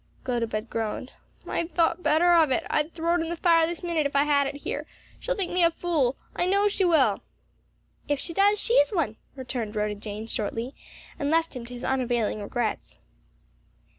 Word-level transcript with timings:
Gotobed 0.23 0.67
groaned. 0.67 1.13
"I'd 1.47 1.75
thought 1.75 2.01
better 2.01 2.33
of 2.33 2.49
it; 2.49 2.63
I'd 2.71 2.91
throw 2.91 3.13
it 3.13 3.21
in 3.21 3.29
the 3.29 3.37
fire 3.37 3.67
this 3.67 3.83
minute 3.83 4.07
if 4.07 4.15
I 4.15 4.23
had 4.23 4.47
it 4.47 4.55
here. 4.65 4.87
She'll 5.19 5.35
think 5.35 5.51
me 5.51 5.63
a 5.63 5.69
fool. 5.69 6.17
I 6.35 6.47
know 6.47 6.67
she 6.67 6.83
will!" 6.83 7.21
"If 8.07 8.19
she 8.19 8.33
does 8.33 8.57
she's 8.59 8.91
one," 8.91 9.17
returned 9.35 9.75
Rhoda 9.75 9.93
Jane 9.93 10.25
shortly, 10.25 10.73
and 11.19 11.29
left 11.29 11.55
him 11.55 11.67
to 11.67 11.73
his 11.75 11.83
unavailing 11.83 12.41
regrets. 12.41 12.97